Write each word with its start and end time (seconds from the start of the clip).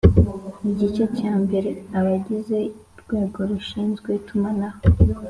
Igice 0.69 1.03
cya 1.17 1.33
mbere: 1.43 1.69
Abagize 1.97 2.57
urwego 2.95 3.39
rushinzwe 3.49 4.09
itumanaho 4.19 4.79